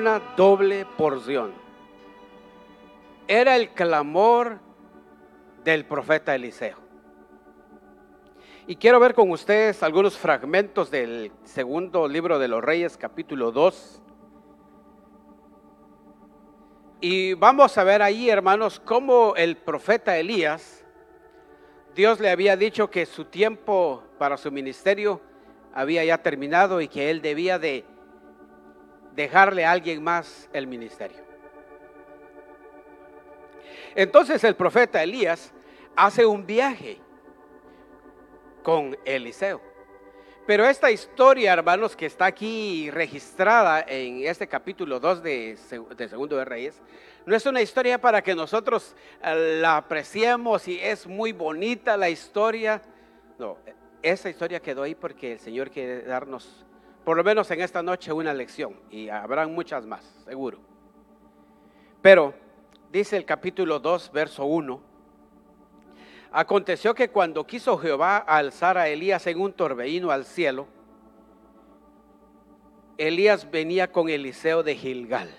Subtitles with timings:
[0.00, 1.52] una doble porción.
[3.28, 4.58] Era el clamor
[5.62, 6.78] del profeta Eliseo.
[8.66, 14.00] Y quiero ver con ustedes algunos fragmentos del segundo libro de los Reyes, capítulo 2.
[17.02, 20.82] Y vamos a ver ahí, hermanos, cómo el profeta Elías,
[21.94, 25.20] Dios le había dicho que su tiempo para su ministerio
[25.74, 27.84] había ya terminado y que él debía de
[29.20, 31.18] dejarle a alguien más el ministerio.
[33.94, 35.52] Entonces el profeta Elías
[35.96, 36.98] hace un viaje
[38.62, 39.60] con Eliseo.
[40.46, 45.58] Pero esta historia, hermanos, que está aquí registrada en este capítulo 2 de,
[45.96, 46.80] de, Segundo de Reyes,
[47.26, 52.08] no es una historia para que nosotros eh, la apreciemos y es muy bonita la
[52.08, 52.82] historia.
[53.38, 53.58] No,
[54.02, 56.64] esa historia quedó ahí porque el Señor quiere darnos,
[57.10, 58.76] por lo menos en esta noche, una lección.
[58.88, 60.60] Y habrán muchas más, seguro.
[62.00, 62.32] Pero
[62.92, 64.80] dice el capítulo 2, verso 1
[66.30, 70.68] Aconteció que cuando quiso Jehová alzar a Elías en un torbellino al cielo,
[72.96, 75.34] Elías venía con Eliseo de Gilgal.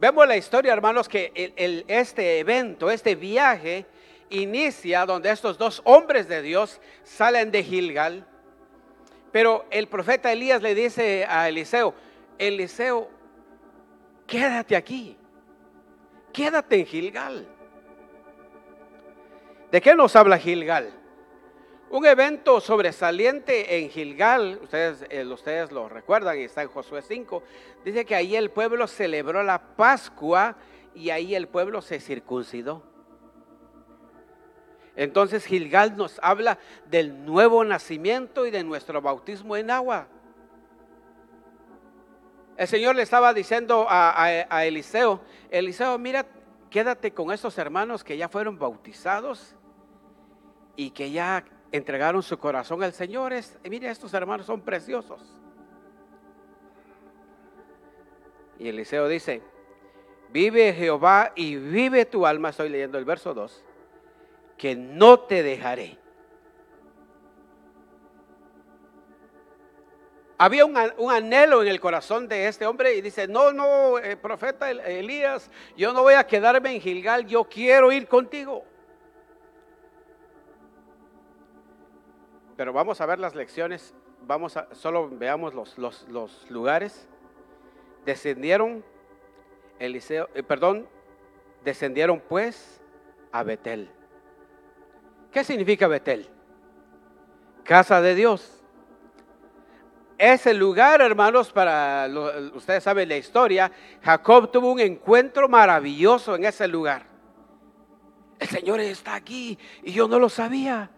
[0.00, 1.54] Vemos la historia, hermanos, que
[1.86, 3.86] este evento, este viaje,
[4.28, 8.26] inicia donde estos dos hombres de Dios salen de Gilgal.
[9.32, 11.94] Pero el profeta Elías le dice a Eliseo,
[12.38, 13.08] Eliseo,
[14.26, 15.16] quédate aquí,
[16.32, 17.48] quédate en Gilgal.
[19.70, 20.92] ¿De qué nos habla Gilgal?
[21.90, 27.42] Un evento sobresaliente en Gilgal, ustedes, eh, ustedes lo recuerdan y está en Josué 5,
[27.84, 30.56] dice que ahí el pueblo celebró la Pascua
[30.94, 32.89] y ahí el pueblo se circuncidó.
[34.96, 40.08] Entonces Gilgal nos habla del nuevo nacimiento y de nuestro bautismo en agua.
[42.56, 45.20] El Señor le estaba diciendo a, Eliseo,
[45.50, 46.26] Eliseo, mira,
[46.68, 49.56] quédate con esos hermanos que ya fueron bautizados
[50.76, 53.32] y que ya entregaron su corazón al Señor.
[53.32, 55.34] Es, mire, estos hermanos son preciosos.
[58.58, 59.42] Y Eliseo dice,
[60.28, 63.64] vive Jehová y vive tu alma, estoy leyendo el verso 2,
[64.60, 65.96] que no te dejaré.
[70.36, 70.76] Había un,
[71.10, 75.94] anhelo en el corazón de este hombre y dice, no, no, eh, profeta Elías, yo
[75.94, 78.62] no voy a quedarme en Gilgal, yo quiero ir contigo.
[82.54, 83.94] Pero vamos a ver las lecciones,
[84.26, 87.08] vamos a, solo veamos los, los, lugares.
[88.04, 88.84] Descendieron,
[89.78, 90.86] Eliseo, eh, perdón,
[91.64, 92.78] descendieron pues
[93.32, 93.90] a Betel.
[95.32, 96.28] ¿Qué significa Betel?
[97.64, 98.62] Casa de Dios.
[100.18, 102.08] Ese lugar, hermanos, para
[102.54, 107.04] ustedes saben la historia, Jacob tuvo un encuentro maravilloso en ese lugar.
[108.38, 110.90] El Señor está aquí y yo no lo sabía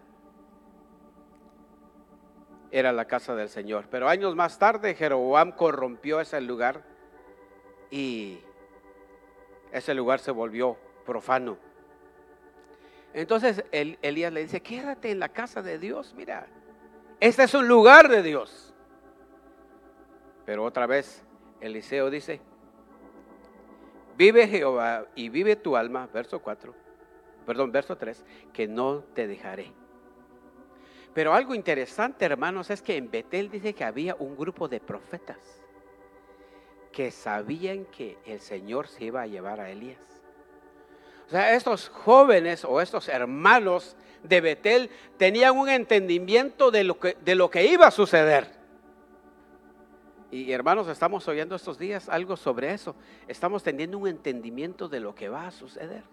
[2.73, 3.85] era la casa del Señor.
[3.89, 6.83] Pero años más tarde Jeroboam corrompió ese lugar
[7.91, 8.39] y
[9.71, 11.57] ese lugar se volvió profano.
[13.13, 16.47] Entonces Elías le dice, quédate en la casa de Dios, mira,
[17.19, 18.73] este es un lugar de Dios.
[20.45, 21.23] Pero otra vez
[21.61, 22.41] Eliseo dice,
[24.17, 26.73] vive Jehová y vive tu alma, verso 4,
[27.45, 29.71] perdón, verso 3, que no te dejaré.
[31.13, 35.63] Pero algo interesante, hermanos, es que en Betel dice que había un grupo de profetas
[36.91, 40.12] que sabían que el Señor se iba a llevar a Elías.
[41.27, 47.17] O sea, estos jóvenes o estos hermanos de Betel tenían un entendimiento de lo que,
[47.23, 48.61] de lo que iba a suceder.
[50.31, 52.95] Y hermanos, estamos oyendo estos días algo sobre eso.
[53.27, 56.03] Estamos teniendo un entendimiento de lo que va a suceder.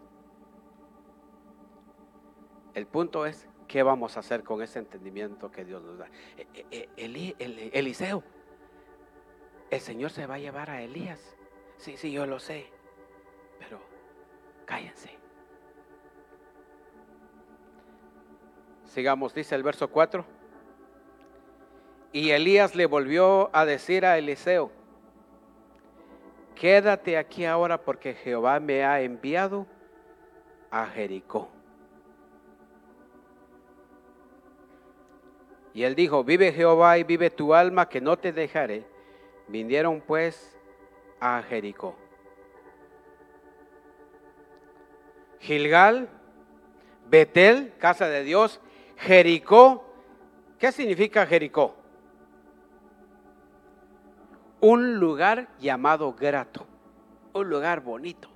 [2.75, 6.09] El punto es, ¿Qué vamos a hacer con ese entendimiento que Dios nos da?
[6.37, 8.25] E, e, e, Eliseo,
[9.71, 11.37] el Señor se va a llevar a Elías.
[11.77, 12.67] Sí, sí, yo lo sé.
[13.61, 13.81] Pero
[14.71, 15.11] cállense.
[18.85, 20.25] Sigamos, dice el verso 4.
[22.13, 24.71] Y Elías le volvió a decir a Eliseo,
[26.55, 29.67] quédate aquí ahora porque Jehová me ha enviado
[30.71, 31.49] a Jericó.
[35.73, 38.85] Y él dijo, vive Jehová y vive tu alma, que no te dejaré.
[39.47, 40.57] Vinieron pues
[41.21, 41.97] a Jericó.
[45.41, 46.09] Gilgal,
[47.09, 48.61] Betel, casa de Dios,
[48.97, 49.85] Jericó.
[50.59, 51.81] ¿Qué significa Jericó?
[54.61, 56.67] un lugar llamado grato,
[57.33, 58.29] un lugar bonito.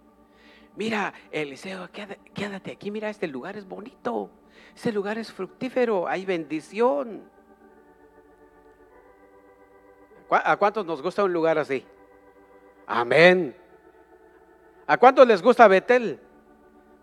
[0.76, 1.88] Mira, Eliseo,
[2.34, 4.30] quédate aquí, mira, este lugar es bonito,
[4.74, 7.22] este lugar es fructífero, hay bendición.
[10.30, 11.84] ¿A cuántos nos gusta un lugar así?
[12.86, 13.56] Amén.
[14.86, 16.18] ¿A cuántos les gusta Betel?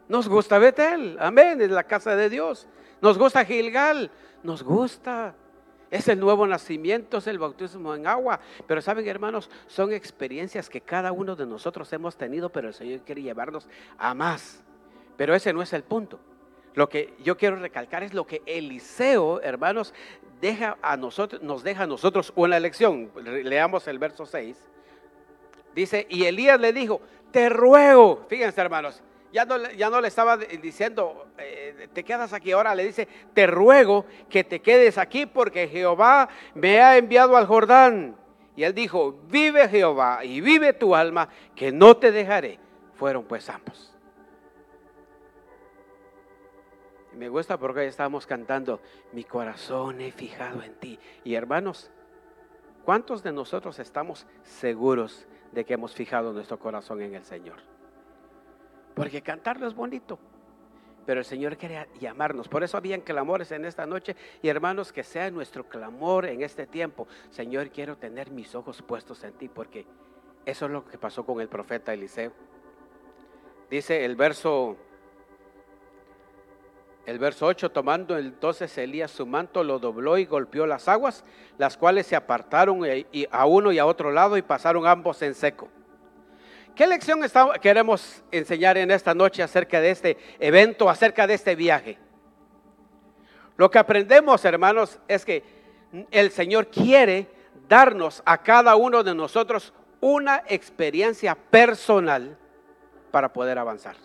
[0.07, 2.68] Nos gusta Betel, amén, es la casa de Dios.
[3.01, 4.12] Nos gusta Gilgal,
[4.44, 5.36] nos gusta.
[5.89, 8.39] Es el nuevo nacimiento, es el bautismo en agua.
[8.65, 13.01] Pero saben, hermanos, son experiencias que cada uno de nosotros hemos tenido, pero el Señor
[13.01, 13.68] quiere llevarnos
[13.98, 14.63] a más.
[15.18, 16.19] Pero ese no es el punto.
[16.75, 19.94] Lo que yo quiero recalcar es lo que Eliseo, hermanos,
[20.39, 23.12] deja a nosotros, nos deja a nosotros una lección.
[23.44, 24.57] Leamos el verso 6.
[25.75, 27.01] Dice, y Elías le dijo,
[27.31, 32.51] te ruego, fíjense hermanos, ya no, le estaba diciendo, eh, te quedas aquí.
[32.51, 37.47] Ahora le dice, te ruego que te quedes aquí porque Jehová me ha enviado al
[37.47, 38.17] Jordán.
[38.55, 42.59] Y él dijo, vive Jehová y vive tu alma, que no te dejaré.
[42.95, 43.95] Fueron pues ambos.
[47.13, 48.81] Me gusta porque estábamos cantando,
[49.13, 50.99] mi corazón he fijado en ti.
[51.23, 51.89] Y hermanos,
[52.83, 57.70] ¿cuántos de nosotros estamos seguros de que hemos fijado nuestro corazón en el Señor?
[58.95, 60.19] Porque cantarlo es bonito.
[61.05, 62.47] Pero el Señor quiere llamarnos.
[62.47, 64.15] Por eso habían clamores en esta noche.
[64.41, 67.07] Y hermanos, que sea nuestro clamor en este tiempo.
[67.31, 69.49] Señor, quiero tener mis ojos puestos en ti.
[69.49, 69.85] Porque
[70.45, 72.31] eso es lo que pasó con el profeta Eliseo.
[73.69, 74.75] Dice el verso,
[77.05, 81.23] el verso 8, tomando entonces Elías su manto, lo dobló y golpeó las aguas,
[81.57, 82.81] las cuales se apartaron
[83.31, 85.69] a uno y a otro lado y pasaron ambos en seco.
[86.75, 87.19] ¿Qué lección
[87.62, 91.97] queremos enseñar en esta noche acerca de este evento, acerca de este viaje?
[93.57, 95.44] Lo que aprendemos, hermanos, es que
[96.12, 97.27] el Señor quiere
[97.68, 102.38] darnos a cada uno de nosotros una experiencia personal
[103.12, 103.95] para poder avanzar.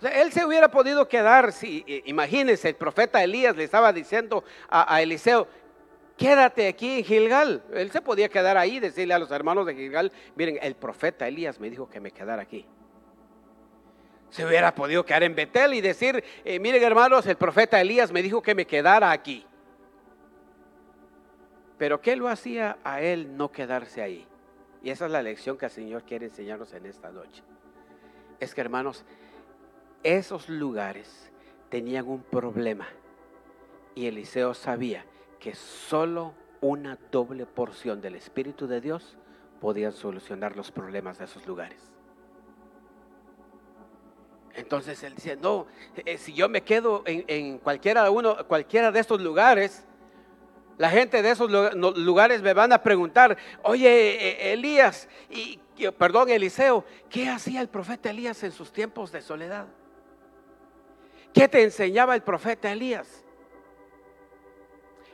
[0.00, 5.46] Él se hubiera podido quedar, si, imagínense, el profeta Elías le estaba diciendo a Eliseo,
[6.20, 7.62] quédate aquí en Gilgal.
[7.72, 11.26] Él se podía quedar ahí y decirle a los hermanos de Gilgal, miren, el profeta
[11.26, 12.66] Elías me dijo que me quedara aquí.
[14.28, 18.22] Se hubiera podido quedar en Betel y decir, eh, miren hermanos, el profeta Elías me
[18.22, 19.46] dijo que me quedara aquí.
[21.78, 24.26] Pero ¿qué lo hacía a él no quedarse ahí?
[24.82, 27.42] Y esa es la lección que el Señor quiere enseñarnos en esta noche.
[28.38, 29.06] Es que hermanos,
[30.02, 31.30] esos lugares
[31.70, 32.86] tenían un problema
[33.94, 35.04] y Eliseo sabía
[35.40, 39.16] que solo una doble porción del Espíritu de Dios
[39.60, 41.80] podía solucionar los problemas de esos lugares.
[44.54, 45.66] Entonces él dice, no,
[45.96, 49.84] eh, si yo me quedo en, cualquiera, uno, cualquiera de estos lugares,
[50.76, 55.60] la gente de esos lugares me van a preguntar, oye, eh, Elías, y,
[55.98, 59.66] perdón, Eliseo, ¿qué hacía el profeta Elías en sus tiempos de soledad?
[61.32, 63.24] ¿Qué te enseñaba el profeta Elías?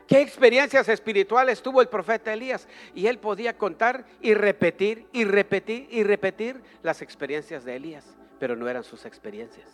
[0.07, 2.69] ¿Qué experiencias espirituales tuvo el profeta Elías?
[2.95, 8.55] Y él podía contar y repetir y repetir y repetir las experiencias de Elías, pero
[8.55, 9.69] no eran sus experiencias.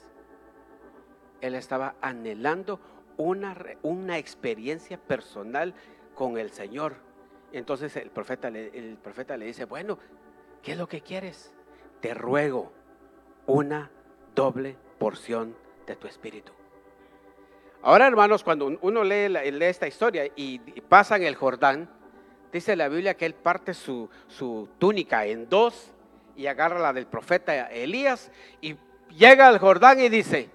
[1.42, 2.80] Él estaba anhelando
[3.18, 5.74] una, una experiencia personal
[6.14, 6.96] con el Señor.
[7.52, 9.98] Entonces el profeta, el profeta le dice, bueno,
[10.62, 11.52] ¿qué es lo que quieres?
[12.00, 12.72] Te ruego
[13.46, 13.90] una
[14.34, 15.54] doble porción
[15.86, 16.52] de tu espíritu.
[17.82, 21.90] Ahora, hermanos, cuando uno lee, esta historia y, pasa en el Jordán,
[22.52, 24.08] dice la Biblia que él parte su,
[24.78, 25.90] túnica en dos
[26.36, 28.76] y agarra la del profeta Elías y
[29.10, 30.48] llega al Jordán y dice,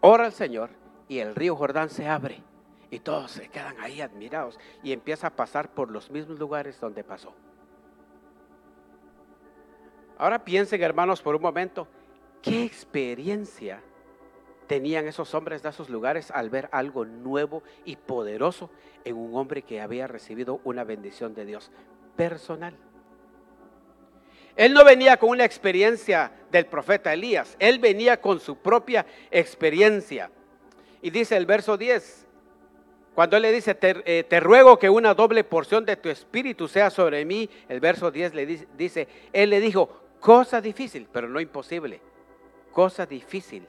[0.00, 0.70] ora al Señor
[1.08, 2.42] y el río Jordán se abre
[2.88, 7.02] y todos se quedan ahí admirados y empieza a pasar por los mismos lugares donde
[7.02, 7.34] pasó.
[10.16, 11.88] Ahora piensen, hermanos, por un momento,
[12.40, 13.82] ¿qué experiencia
[14.70, 18.70] tenían esos hombres de esos lugares al ver algo nuevo y poderoso
[19.04, 21.72] en un hombre que había recibido una bendición de Dios
[22.14, 22.76] personal.
[24.54, 30.30] Él no venía con una experiencia del profeta Elías, él venía con su propia experiencia.
[31.02, 32.28] Y dice el verso 10,
[33.16, 36.68] cuando él le dice, te, eh, te, ruego que una doble porción de tu espíritu
[36.68, 38.46] sea sobre mí, el verso 10 le
[38.78, 42.00] dice, él le dijo, cosa difícil, pero no imposible,
[42.70, 43.66] cosa difícil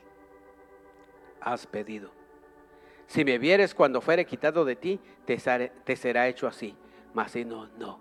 [1.41, 2.12] has pedido.
[3.07, 5.38] Si me vieres cuando fuere quitado de ti, te,
[5.98, 6.74] será hecho así.
[7.13, 8.00] Mas si no, no.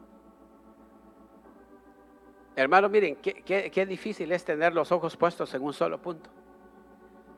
[2.55, 6.31] Hermano, miren, qué, difícil es tener los ojos puestos en un solo punto.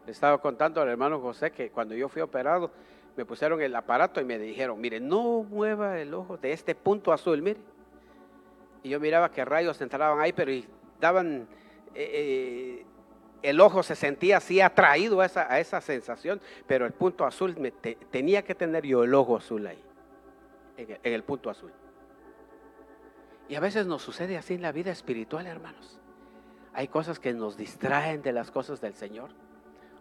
[0.05, 2.71] Le estaba contando al hermano José que cuando yo fui operado,
[3.17, 7.11] me pusieron el aparato y me dijeron, mire, no mueva el ojo de este punto
[7.11, 7.61] azul, mire.
[8.83, 10.53] Y yo miraba que rayos entraban ahí, pero
[11.01, 11.49] daban,
[11.95, 12.87] eh, eh,
[13.43, 18.43] el ojo se sentía así atraído a esa, sensación, pero el punto azul, me tenía
[18.43, 19.83] que tener yo el ojo azul ahí,
[20.77, 21.73] en el punto azul.
[23.49, 25.99] Y a veces nos sucede así en la vida espiritual, hermanos.
[26.73, 29.31] Hay cosas que nos distraen de las cosas del Señor.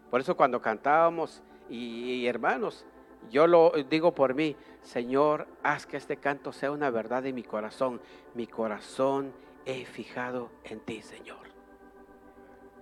[0.09, 2.85] Por eso cuando cantábamos, y, hermanos,
[3.29, 7.43] yo lo digo por mí, Señor, haz que este canto sea una verdad en mi
[7.43, 8.01] corazón.
[8.33, 9.31] Mi corazón
[9.65, 11.50] he fijado en ti, Señor.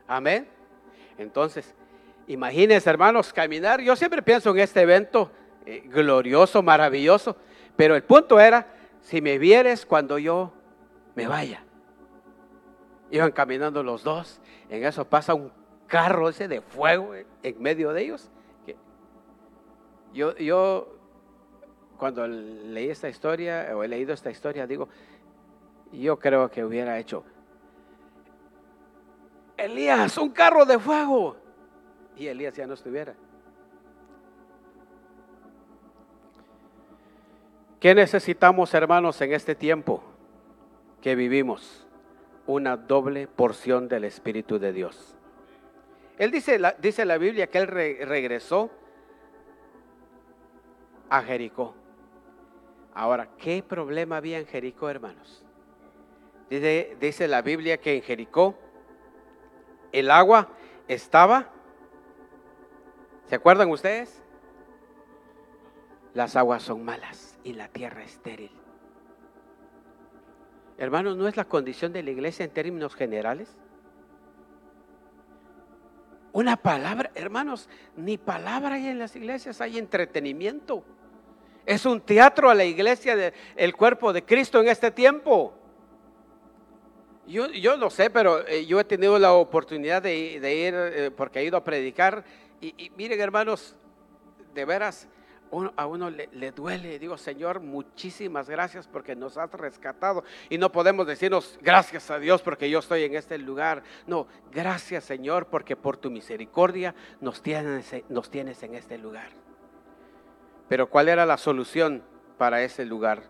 [0.10, 0.48] Amén.
[1.20, 1.76] Entonces,
[2.28, 3.80] imagínense, hermanos, caminar.
[3.80, 5.32] Yo siempre pienso en este evento
[5.68, 7.38] eh, glorioso, maravilloso,
[7.76, 8.66] pero el punto era,
[9.02, 10.52] si me vieres cuando yo
[11.14, 11.64] me vaya.
[13.12, 15.52] Iban caminando los dos, en eso pasa un
[15.86, 17.14] carro ese de fuego
[17.44, 18.32] en medio de ellos.
[20.12, 20.98] Yo, yo
[22.00, 24.90] cuando leí esta historia o he leído esta historia, digo,
[25.92, 27.24] yo creo que hubiera hecho,
[29.60, 31.36] Elías, un carro de fuego.
[32.16, 33.16] Y Elías ya no estuviera.
[37.80, 40.04] ¿Qué necesitamos, hermanos, en este tiempo
[41.02, 41.86] que vivimos?
[42.46, 45.16] Una doble porción del Espíritu de Dios.
[46.18, 48.70] Él dice, la, dice la Biblia que él regresó
[51.10, 51.76] a Jericó.
[52.94, 55.46] Ahora, ¿qué problema había en Jericó, hermanos?
[56.50, 58.58] Dice, dice la Biblia que en Jericó
[59.92, 60.50] el agua
[60.88, 61.50] estaba,
[63.28, 64.22] ¿se acuerdan ustedes?
[66.14, 68.52] Las aguas son malas y la tierra estéril.
[70.78, 73.50] Hermanos, ¿no es la condición de la iglesia en términos generales?
[76.32, 80.84] Una palabra, hermanos, ni palabra hay en las iglesias, hay entretenimiento.
[81.66, 85.54] Es un teatro a la iglesia del cuerpo de Cristo en este tiempo.
[87.30, 91.44] Yo, no sé, pero eh, yo he tenido la oportunidad de, ir, eh, porque he
[91.44, 92.24] ido a predicar.
[92.60, 93.76] Y, miren, hermanos,
[94.56, 95.08] de veras,
[95.76, 96.98] a uno le, le, duele.
[96.98, 100.24] Digo, Señor, muchísimas gracias porque nos has rescatado.
[100.50, 103.84] Y no podemos decirnos gracias a Dios porque yo estoy en este lugar.
[104.08, 109.30] No, gracias, Señor, porque por tu misericordia nos tienes, nos tienes en este lugar.
[110.68, 112.02] Pero ¿cuál era la solución
[112.40, 113.22] para ese lugar?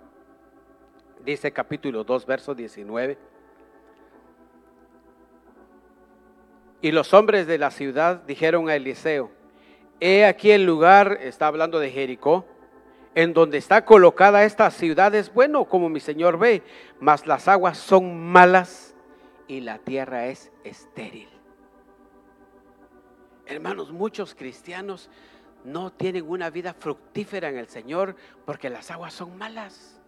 [1.25, 3.28] Dice capítulo 2, verso 19.
[6.81, 9.31] Y los hombres de la ciudad dijeron a Eliseo,
[9.99, 12.45] he aquí el lugar, está hablando de Jericó,
[13.15, 16.63] en donde está colocada esta ciudad es bueno, como mi señor ve,
[16.99, 18.95] mas las aguas son malas
[19.47, 21.27] y la tierra es estéril.
[23.45, 25.09] Hermanos, muchos cristianos
[25.63, 29.98] no tienen una vida fructífera en el Señor porque las aguas son malas.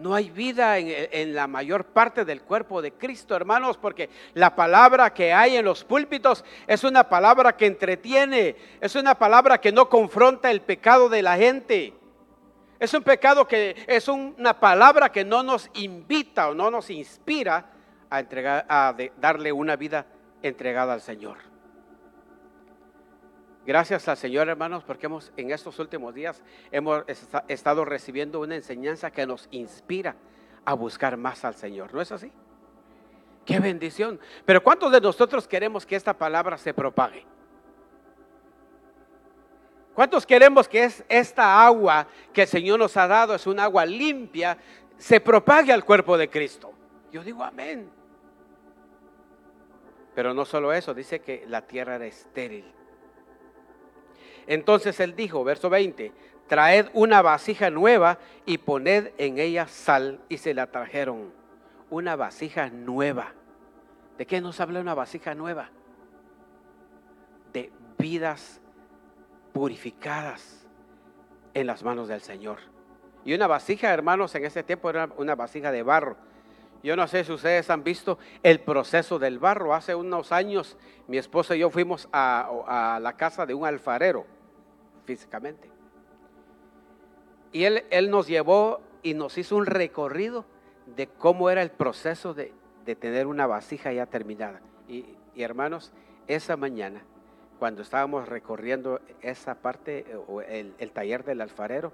[0.00, 5.12] No hay vida en, la mayor parte del cuerpo de Cristo, hermanos, porque la palabra
[5.12, 9.90] que hay en los púlpitos es una palabra que entretiene, es una palabra que no
[9.90, 11.92] confronta el pecado de la gente.
[12.78, 17.66] Es un pecado que es una palabra que no nos invita o no nos inspira
[18.08, 20.06] a, entregar, a darle una vida
[20.42, 21.49] entregada al Señor.
[23.66, 27.04] Gracias al Señor, hermanos, porque hemos en estos últimos días hemos
[27.48, 30.16] estado recibiendo una enseñanza que nos inspira
[30.64, 31.92] a buscar más al Señor.
[31.92, 32.32] ¿No es así?
[33.44, 34.18] Qué bendición.
[34.44, 37.26] Pero ¿cuántos de nosotros queremos que esta palabra se propague?
[39.94, 43.84] ¿Cuántos queremos que es esta agua que el Señor nos ha dado, es un agua
[43.84, 44.56] limpia,
[44.96, 46.72] se propague al cuerpo de Cristo?
[47.12, 47.90] Yo digo amén.
[50.14, 52.79] Pero no solo eso, dice que la tierra era estéril.
[54.46, 56.12] Entonces él dijo, verso 20,
[56.46, 60.20] traed una vasija nueva y poned en ella sal.
[60.28, 61.32] Y se la trajeron.
[61.90, 63.32] Una vasija nueva.
[64.18, 65.70] ¿De qué nos habla una vasija nueva?
[67.52, 68.60] De vidas
[69.52, 70.66] purificadas
[71.54, 72.58] en las manos del Señor.
[73.24, 76.16] Y una vasija, hermanos, en ese tiempo era una vasija de barro.
[76.82, 79.74] Yo no sé si ustedes han visto el proceso del barro.
[79.74, 84.24] Hace unos años mi esposa y yo fuimos a, la casa de un alfarero
[85.04, 85.70] físicamente.
[87.52, 90.44] Y él, nos llevó y nos hizo un recorrido
[90.86, 92.52] de cómo era el proceso de,
[92.98, 94.60] tener una vasija ya terminada.
[94.88, 95.04] Y,
[95.36, 95.92] hermanos,
[96.26, 97.02] esa mañana,
[97.60, 101.92] cuando estábamos recorriendo esa parte, eh, o el taller del alfarero,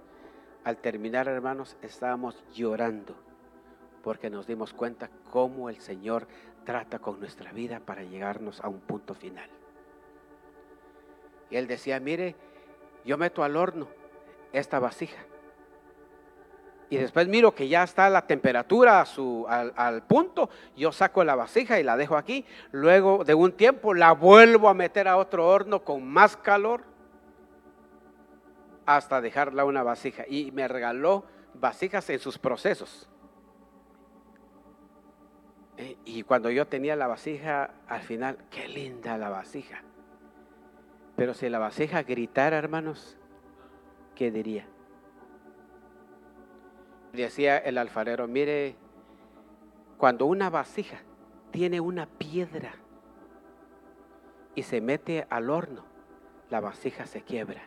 [0.65, 3.15] al terminar, hermanos, estábamos llorando
[4.07, 6.29] porque nos dimos cuenta cómo el Señor
[6.65, 9.51] trata con nuestra vida para llegarnos a un punto final.
[11.51, 12.37] Y él decía, mire,
[13.05, 13.89] yo meto al horno
[14.53, 15.19] esta vasija.
[16.89, 21.25] Y después miro que ya está la temperatura a su, al, al, punto, yo saco
[21.25, 22.47] la vasija y la dejo aquí.
[22.71, 26.85] Luego de un tiempo la vuelvo a meter a otro horno con más calor
[28.87, 30.23] hasta dejarla una vasija.
[30.29, 33.09] Y me regaló vasijas en sus procesos.
[35.79, 39.83] Eh, y cuando yo tenía la vasija, al final, qué linda la vasija.
[41.17, 43.19] Pero si la vasija gritara, hermanos,
[44.15, 44.67] ¿qué diría?
[47.13, 48.77] Decía el alfarero, mire,
[49.97, 50.99] cuando una vasija
[51.51, 52.75] tiene una piedra
[54.55, 55.85] y se mete al horno,
[56.51, 57.63] la vasija se quiebra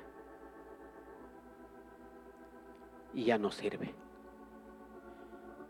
[3.13, 3.93] y ya no sirve.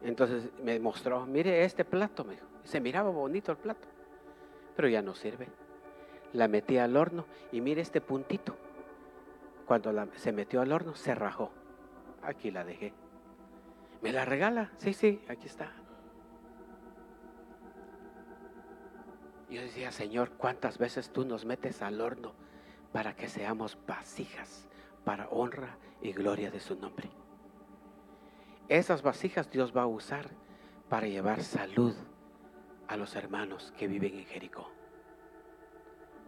[0.02, 2.46] Entonces me mostró, mire este plato, me dijo.
[2.64, 3.88] Se miraba bonito el plato,
[4.76, 5.48] pero ya no sirve.
[6.34, 8.56] La metí al horno y mire este puntito.
[9.66, 11.52] Cuando se metió al horno, se rajó.
[12.22, 12.94] Aquí la dejé.
[14.02, 14.72] ¿Me la regala?
[14.78, 15.72] Sí, sí, aquí está.
[19.50, 22.34] Yo decía, Señor, ¿cuántas veces tú nos metes al horno
[22.92, 24.68] para que seamos vasijas
[25.04, 27.10] para honra y gloria de su nombre?
[28.70, 30.30] Esas vasijas Dios va a usar
[30.88, 31.96] para llevar salud
[32.88, 34.72] a los hermanos que viven en Jericó.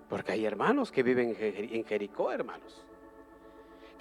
[0.10, 2.86] Porque hay hermanos que viven en Jericó, hermanos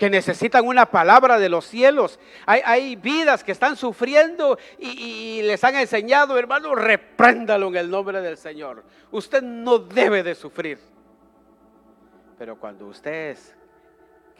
[0.00, 2.18] que necesitan una palabra de los cielos.
[2.46, 8.38] Hay, vidas que están sufriendo y, les han enseñado, hermano, repréndalo en el nombre del
[8.38, 8.82] Señor.
[9.10, 10.78] Usted no debe de sufrir.
[12.38, 13.54] Pero cuando ustedes,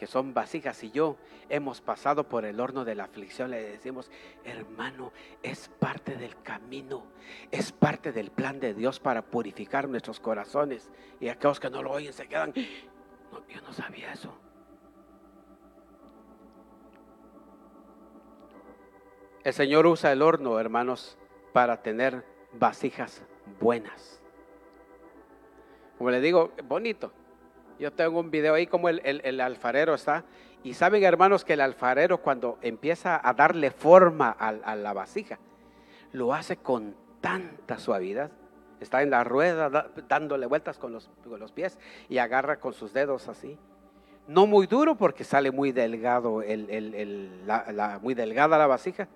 [0.01, 1.15] que son vasijas y yo,
[1.47, 4.09] hemos pasado por el horno de la aflicción, le decimos,
[4.43, 5.11] hermano,
[5.43, 7.03] es parte del camino,
[7.51, 10.89] es parte del plan de Dios para purificar nuestros corazones.
[11.19, 12.51] Y aquellos que no lo oyen se quedan,
[13.31, 14.33] no, yo no sabía eso.
[19.43, 21.15] El Señor usa el horno, hermanos,
[21.53, 23.23] para tener vasijas
[23.59, 24.19] buenas.
[25.99, 27.13] Como le digo, bonito.
[27.81, 30.23] Yo tengo un video ahí como el, alfarero está.
[30.63, 35.39] Y saben, hermanos, que el alfarero cuando empieza a darle forma a, la vasija,
[36.11, 38.29] lo hace con tanta suavidad.
[38.79, 41.09] Está en la rueda dándole vueltas con los,
[41.55, 43.57] pies y agarra con sus dedos así.
[44.27, 46.43] No muy duro porque sale muy delgado,
[48.01, 49.07] muy delgada la vasija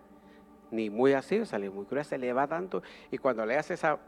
[0.72, 4.00] ni muy así, sale muy gruesa, le va dando y cuando le hace esa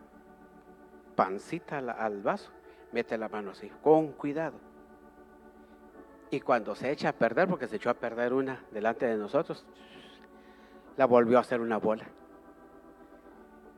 [1.15, 2.49] pancita al vaso,
[2.91, 4.59] mete la mano así, con cuidado.
[6.29, 9.65] Y cuando se echa a perder, porque se echó a perder una delante de nosotros,
[10.97, 12.05] la volvió a hacer una bola.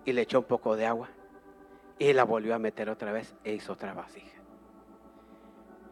[0.05, 1.09] Y le echó un poco de agua.
[1.99, 4.39] Y la volvió a meter otra vez e hizo otra vasija.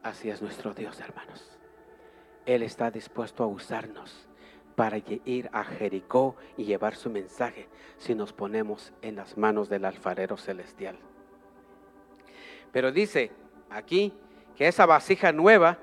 [0.02, 1.58] Así es nuestro Dios, hermanos.
[2.46, 4.28] Él está dispuesto a usarnos
[4.76, 9.84] para ir a Jericó y llevar su mensaje si nos ponemos en las manos del
[9.86, 10.98] alfarero celestial.
[12.72, 13.32] Pero dice
[13.70, 14.14] aquí
[14.56, 15.78] que esa vasija nueva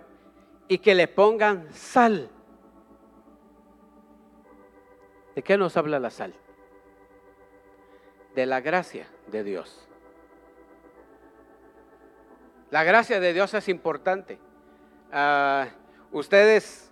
[0.68, 2.30] y que le pongan sal.
[5.34, 6.34] ¿De qué nos habla la sal?
[8.34, 9.88] De la gracia de Dios.
[12.70, 14.38] La gracia de Dios es importante.
[15.12, 15.68] Ah,
[16.12, 16.90] ustedes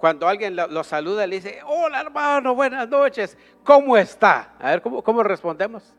[0.00, 4.54] cuando alguien lo, saluda, le dice, hola hermano, buenas noches, ¿cómo está?
[4.58, 5.94] A ver, ¿cómo, cómo respondemos?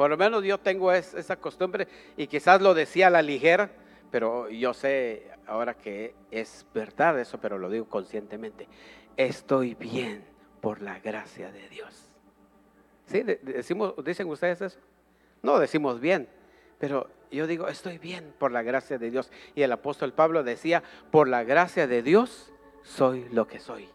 [0.00, 1.86] Por lo menos yo tengo esa costumbre
[2.16, 3.70] y quizás lo decía a la ligera,
[4.10, 8.66] pero yo sé ahora que es verdad eso, pero lo digo conscientemente.
[9.18, 10.24] Estoy bien
[10.62, 12.14] por la gracia de Dios.
[13.04, 13.22] ¿Sí?
[13.42, 14.80] Decimos, ¿Dicen ustedes eso?
[15.42, 16.30] No, decimos bien,
[16.78, 19.30] pero yo digo, estoy bien por la gracia de Dios.
[19.54, 22.50] Y el apóstol Pablo decía, por la gracia de Dios
[22.84, 23.86] soy lo que soy.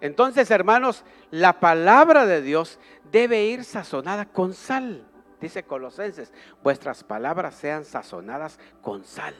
[0.00, 2.78] Entonces, hermanos, la palabra de Dios
[3.10, 5.06] debe ir sazonada con sal.
[5.40, 6.32] Dice Colosenses,
[6.62, 9.34] vuestras palabras sean sazonadas con sal.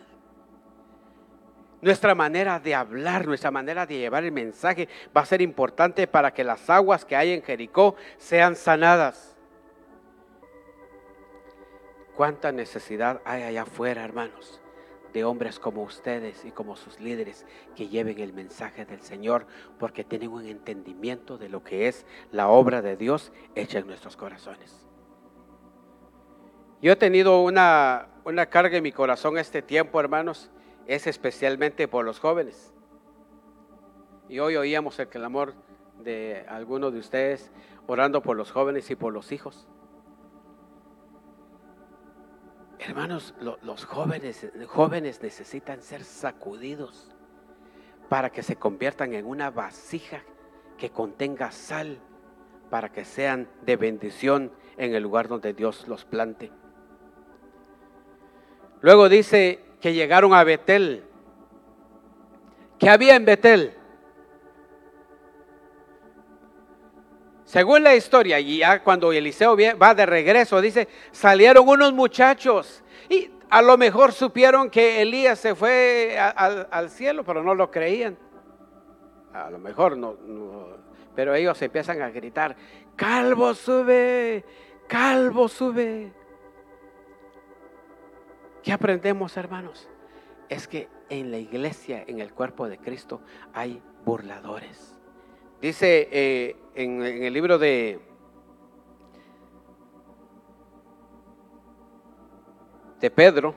[1.82, 6.32] Nuestra manera de hablar, nuestra manera de llevar el mensaje va a ser importante para
[6.32, 9.36] que las aguas que hay en Jericó sean sanadas.
[12.16, 14.59] ¿Cuánta necesidad hay allá afuera, hermanos?
[15.12, 17.46] De hombres como ustedes y como sus líderes
[17.76, 19.46] que lleven el mensaje del Señor
[19.78, 24.16] porque tienen un entendimiento de lo que es la obra de Dios hecha en nuestros
[24.16, 24.86] corazones.
[26.82, 30.50] Yo he tenido una, una carga en mi corazón este tiempo, hermanos,
[30.86, 32.72] es especialmente por los jóvenes.
[34.28, 35.54] Y hoy oíamos el clamor
[35.98, 37.50] de algunos de ustedes
[37.86, 39.68] orando por los jóvenes y por los hijos.
[42.80, 47.10] Hermanos, los jóvenes, jóvenes necesitan ser sacudidos
[48.08, 50.24] para que se conviertan en una vasija
[50.78, 51.98] que contenga sal,
[52.70, 56.50] para que sean de bendición en el lugar donde Dios los plante.
[58.80, 61.04] Luego dice que llegaron a Betel.
[62.78, 63.74] ¿Qué había en Betel?
[67.50, 73.28] Según la historia, y ya cuando Eliseo va de regreso, dice, salieron unos muchachos y
[73.50, 78.16] a lo mejor supieron que Elías se fue al cielo, pero no lo creían.
[79.32, 80.16] A lo mejor no,
[81.16, 82.54] pero ellos empiezan a gritar,
[82.94, 84.44] calvo sube,
[84.86, 86.12] calvo sube.
[88.62, 89.88] ¿Qué aprendemos, hermanos?
[90.48, 95.00] Es que en la iglesia, en el cuerpo de Cristo, hay burladores.
[95.60, 98.00] Dice eh, en, el libro de,
[103.00, 103.54] de Pedro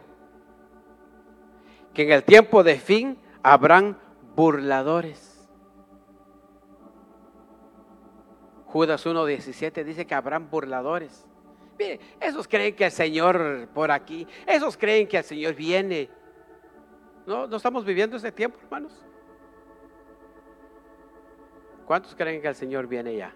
[1.93, 3.97] que en el tiempo de fin habrán
[4.35, 5.47] burladores.
[8.65, 11.27] Judas 1.17 dice que habrán burladores.
[11.77, 16.09] Mire, esos creen que el Señor por aquí, esos creen que el Señor viene.
[17.27, 19.05] No, no estamos viviendo ese tiempo, hermanos.
[21.85, 23.33] ¿Cuántos creen que el Señor viene ya?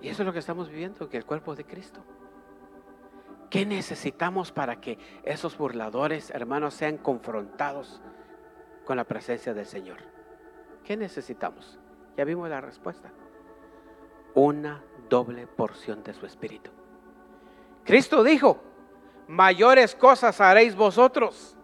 [0.00, 2.02] Y eso es lo que estamos viviendo, que el cuerpo de Cristo.
[3.48, 8.00] ¿Qué necesitamos para que esos burladores, hermanos, sean confrontados
[8.84, 9.98] con la presencia del Señor?
[10.84, 11.78] ¿Qué necesitamos?
[12.16, 13.12] Ya vimos la respuesta.
[14.34, 16.70] Una doble porción de su espíritu.
[17.84, 18.60] Cristo dijo,
[19.28, 21.56] mayores cosas haréis vosotros.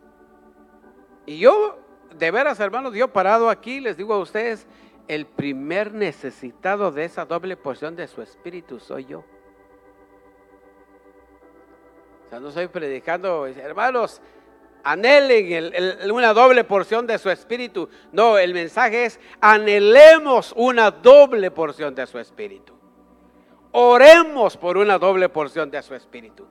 [1.26, 1.87] Y yo
[2.18, 4.66] de veras, hermanos, yo parado aquí les digo a ustedes,
[5.06, 9.24] el primer necesitado de esa doble porción de su espíritu soy yo.
[12.26, 14.20] O sea, no estoy predicando, hermanos,
[14.84, 15.72] anhelen
[16.12, 17.88] una doble porción de su espíritu.
[18.12, 22.74] No, el mensaje es, anhelemos una doble porción de su espíritu.
[23.72, 26.46] Oremos por una doble porción de su espíritu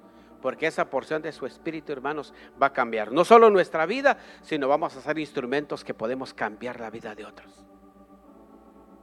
[0.47, 3.11] porque esa porción de su espíritu, hermanos, va a cambiar.
[3.11, 7.25] No solo nuestra vida, sino vamos a ser instrumentos que podemos cambiar la vida de
[7.25, 7.65] otros.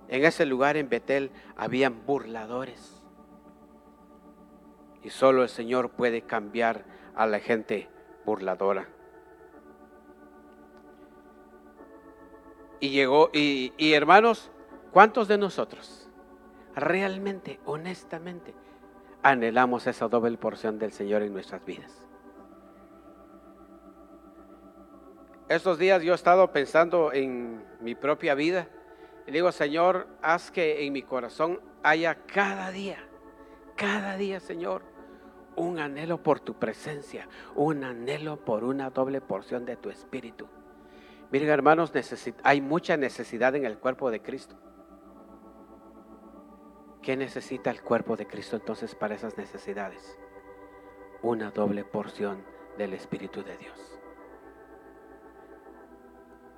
[0.08, 3.02] En ese lugar en Betel habían burladores.
[5.02, 7.90] Y solo el Señor puede cambiar a la gente
[8.24, 8.88] burladora.
[12.80, 14.50] Y llegó, y, y hermanos,
[14.92, 16.08] ¿cuántos de nosotros
[16.74, 18.54] realmente, honestamente,
[19.24, 21.90] anhelamos esa doble porción del Señor en nuestras vidas.
[25.48, 28.68] Estos días yo he estado pensando en mi propia vida
[29.26, 32.98] y digo, Señor, haz que en mi corazón haya cada día,
[33.76, 34.82] cada día, Señor,
[35.56, 40.48] un anhelo por tu presencia, un anhelo por una doble porción de tu espíritu.
[41.30, 41.92] Miren, hermanos,
[42.42, 44.56] hay mucha necesidad en el cuerpo de Cristo.
[47.04, 50.16] ¿Qué necesita el cuerpo de Cristo entonces para esas necesidades?
[51.20, 52.42] Una doble porción
[52.78, 54.00] del Espíritu de Dios.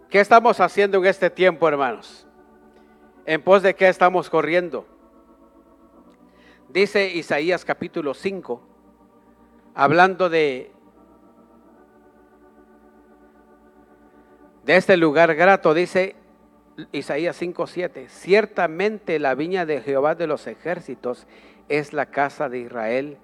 [0.09, 2.28] ¿Qué estamos haciendo en este tiempo, hermanos?
[3.24, 4.87] ¿En pos de qué estamos corriendo?
[6.68, 8.62] Dice Isaías capítulo 5,
[9.74, 10.70] hablando de,
[14.62, 16.14] de este lugar grato, dice,
[16.93, 21.27] Isaías 5:7, ciertamente la viña de Jehová de los ejércitos
[21.69, 23.19] es la casa de Israel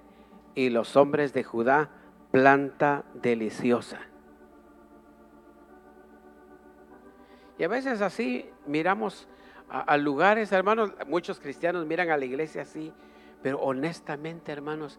[0.55, 1.89] y los hombres de Judá
[2.31, 3.99] planta deliciosa.
[7.59, 9.27] Y a veces así miramos
[9.69, 12.91] a, lugares, hermanos, muchos cristianos miran a la iglesia así,
[13.43, 14.97] pero honestamente, hermanos,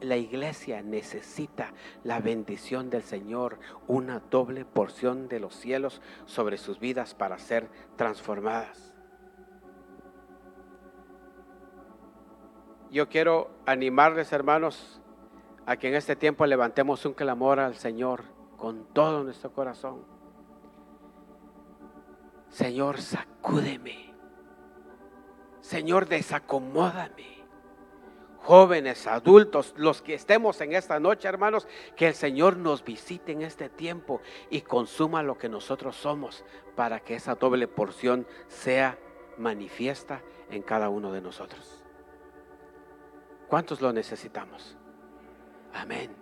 [0.00, 1.72] la iglesia necesita
[2.04, 7.70] la bendición del Señor, una doble porción de los cielos sobre sus vidas para ser
[7.96, 8.94] transformadas.
[12.90, 15.00] Yo quiero animarles, hermanos,
[15.64, 18.24] a que en este tiempo levantemos un clamor al Señor
[18.58, 20.04] con todo nuestro corazón.
[22.50, 24.12] Señor, sacúdeme.
[25.62, 27.37] Señor, desacomódame
[28.48, 33.42] jóvenes, adultos, los que estemos en esta noche, hermanos, que el Señor nos visite en
[33.42, 38.98] este tiempo y consuma lo que nosotros somos para que esa doble porción sea
[39.36, 41.84] manifiesta en cada uno de nosotros.
[43.48, 44.78] ¿Cuántos lo necesitamos?
[45.74, 46.16] Amén.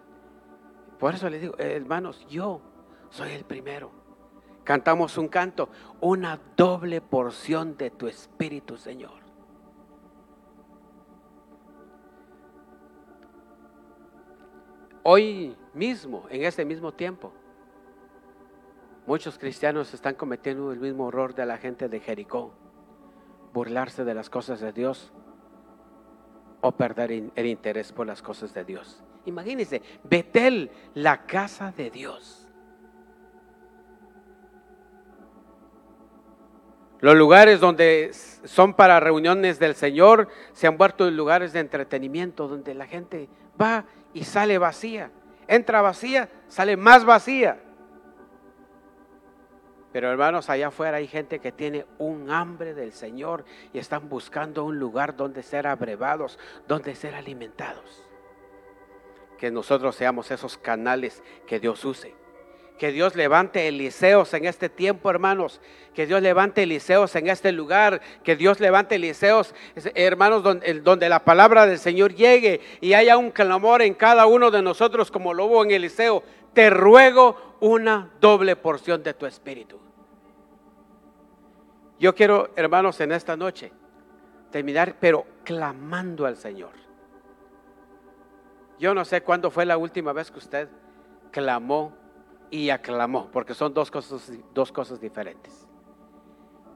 [0.99, 2.61] Por eso les digo, hermanos, yo
[3.09, 3.93] soy el primero.
[4.65, 5.69] Cantamos un canto,
[6.01, 9.26] una doble porción de tu Espíritu, Señor.
[15.09, 17.33] Hoy mismo, en este mismo tiempo,
[19.07, 22.53] muchos cristianos están cometiendo el mismo error de la gente de Jericó,
[23.53, 25.13] burlarse de las cosas de Dios
[26.61, 29.01] o perder el interés por las cosas de Dios.
[29.27, 32.49] Imagínense, Betel, la casa de Dios.
[36.99, 42.75] Los lugares donde son para reuniones del Señor se han vuelto lugares de entretenimiento donde
[42.75, 43.29] la gente
[43.61, 43.85] va
[44.17, 45.11] y sale vacía.
[45.47, 47.61] Entra vacía, sale más vacía.
[49.93, 54.65] Pero hermanos, allá afuera hay gente que tiene un hambre del Señor y están buscando
[54.65, 58.05] un lugar donde ser abrevados, donde ser alimentados.
[59.37, 62.15] Que nosotros seamos esos canales que Dios use.
[62.79, 65.61] Que Dios levante Eliseos en este tiempo, hermanos.
[65.95, 68.03] Que Dios levante Eliseos en este lugar.
[68.23, 69.55] Que Dios levante Eliseos,
[69.95, 74.61] hermanos, donde, la palabra del Señor llegue y haya un clamor en cada uno de
[74.61, 76.23] nosotros como lo hubo en Eliseo.
[76.53, 79.81] Te ruego una doble porción de tu espíritu.
[81.99, 83.73] Yo quiero, hermanos, en esta noche
[84.51, 86.73] terminar, pero clamando al Señor.
[88.79, 90.69] Yo no sé cuándo fue la última vez que usted
[91.31, 91.95] clamó
[92.51, 95.67] y aclamó, porque son dos cosas, dos cosas diferentes.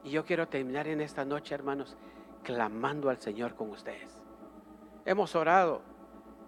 [0.03, 1.97] Y yo quiero terminar en esta noche, hermanos,
[2.43, 4.21] clamando al Señor con ustedes.
[5.05, 5.83] Hemos orado.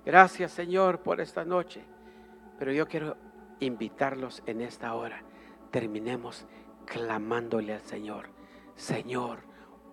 [0.04, 1.84] Gracias, Señor, por esta noche.
[2.58, 3.16] Pero yo quiero
[3.60, 5.22] invitarlos en esta hora.
[5.70, 6.46] Terminemos
[6.86, 8.28] clamándole al Señor.
[8.74, 9.40] Señor,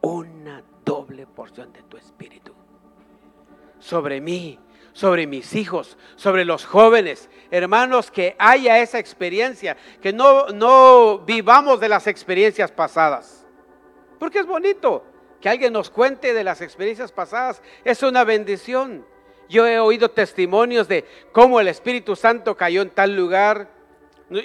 [0.01, 2.53] una doble porción de tu espíritu
[3.79, 4.59] sobre mí,
[4.93, 7.30] sobre mis hijos, sobre los jóvenes.
[7.52, 13.45] Hermanos, que haya esa experiencia, que no, no vivamos de las experiencias pasadas.
[14.19, 15.04] Porque es bonito
[15.41, 17.62] que alguien nos cuente de las experiencias pasadas.
[17.84, 19.06] Es una bendición.
[19.47, 23.69] Yo he oído testimonios de cómo el Espíritu Santo cayó en tal lugar.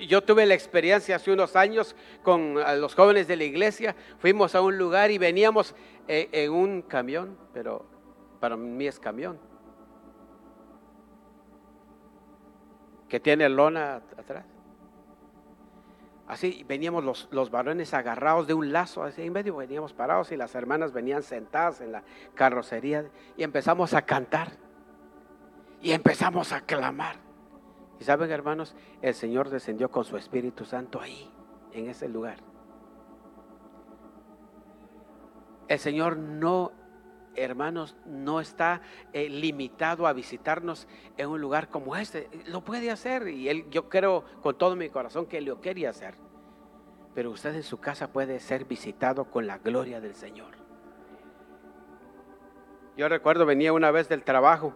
[0.09, 3.95] Yo tuve la experiencia hace unos años con los jóvenes de la iglesia.
[4.19, 5.75] Fuimos a un lugar y veníamos
[6.09, 7.85] eh, en un camión, pero
[8.41, 9.39] para mí es camión
[13.09, 14.45] que tiene lona atrás.
[16.27, 20.37] Así veníamos los, los, varones agarrados de un lazo, así en medio veníamos parados y
[20.37, 22.03] las hermanas venían sentadas en la
[22.35, 24.53] carrocería y empezamos a cantar
[25.83, 27.17] y empezamos a clamar.
[28.01, 31.31] Y saben hermanos, el Señor descendió con su Espíritu Santo ahí,
[31.73, 32.39] en ese lugar.
[35.69, 36.73] El Señor no
[37.37, 38.81] hermanos, no está
[39.13, 42.29] eh, limitado a visitarnos en un lugar como este.
[42.47, 46.15] Lo puede hacer y él, yo creo con todo mi corazón que lo quería hacer.
[47.15, 50.55] Pero usted en su casa puede ser visitado con la gloria del Señor.
[52.97, 54.75] Yo recuerdo, venía una vez del trabajo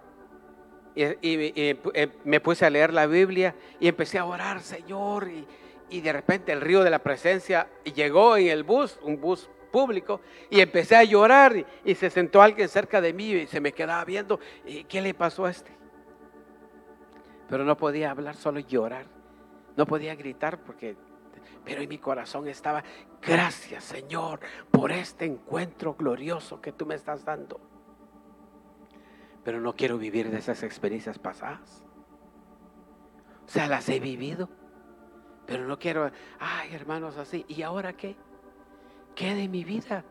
[0.95, 5.47] y, eh, me puse a leer la Biblia y empecé a orar, Señor, y,
[5.91, 10.21] y de repente el río de la presencia llegó en el bus, un bus público
[10.51, 11.55] y empecé a llorar
[11.85, 15.15] y, se sentó alguien cerca de mí y se me quedaba viendo, ¿y ¿qué le
[15.15, 15.71] pasó a este?
[17.49, 19.07] Pero no podía hablar, solo llorar.
[19.77, 20.97] No podía gritar porque,
[21.65, 22.83] pero en mi corazón estaba,
[23.23, 27.61] gracias Señor por este encuentro glorioso que tú me estás dando.
[29.45, 31.83] Pero no quiero vivir de esas experiencias pasadas.
[33.47, 34.51] O sea, las he vivido.
[35.47, 37.47] Pero no quiero, ay hermanos, así.
[37.49, 38.17] ¿Y ahora qué?
[39.19, 40.05] ¿Qué de mi vida?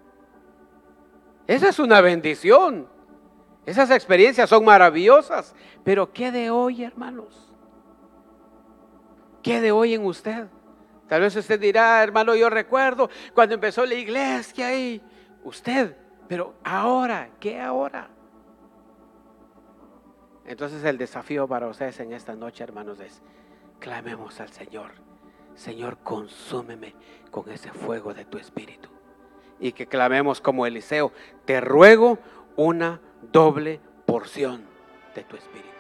[1.48, 2.90] Esa es una bendición.
[3.66, 5.56] Esas experiencias son maravillosas.
[5.86, 7.50] Pero ¿qué de hoy, hermanos?
[9.42, 10.48] ¿Qué de hoy en usted?
[11.08, 15.02] Tal vez usted dirá, hermano, yo recuerdo cuando empezó la iglesia y
[15.46, 15.96] usted,
[16.28, 18.10] pero ahora, ¿qué ahora?
[20.46, 23.22] Entonces el desafío para ustedes en esta noche, hermanos, es
[23.80, 24.92] clamemos al Señor.
[25.56, 26.94] Señor, consúmeme
[27.32, 28.97] con ese fuego de tu espíritu
[29.60, 31.12] y que clamemos como Eliseo,
[31.46, 32.20] te ruego
[32.56, 33.00] una
[33.32, 34.64] doble porción
[35.16, 35.77] de tu espíritu.